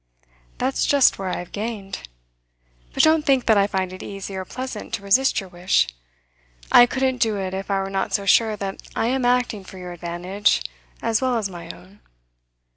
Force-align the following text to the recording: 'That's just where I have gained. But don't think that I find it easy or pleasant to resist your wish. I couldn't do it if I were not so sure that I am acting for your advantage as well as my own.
'That's 0.57 0.87
just 0.87 1.19
where 1.19 1.29
I 1.29 1.37
have 1.37 1.51
gained. 1.51 2.09
But 2.91 3.03
don't 3.03 3.23
think 3.23 3.45
that 3.45 3.55
I 3.55 3.67
find 3.67 3.93
it 3.93 4.01
easy 4.01 4.35
or 4.35 4.45
pleasant 4.45 4.95
to 4.95 5.03
resist 5.03 5.39
your 5.39 5.47
wish. 5.49 5.87
I 6.71 6.87
couldn't 6.87 7.17
do 7.17 7.37
it 7.37 7.53
if 7.53 7.69
I 7.69 7.79
were 7.81 7.89
not 7.91 8.11
so 8.11 8.25
sure 8.25 8.55
that 8.57 8.81
I 8.95 9.09
am 9.09 9.25
acting 9.25 9.63
for 9.63 9.77
your 9.77 9.91
advantage 9.91 10.63
as 11.03 11.21
well 11.21 11.37
as 11.37 11.51
my 11.51 11.69
own. 11.69 11.99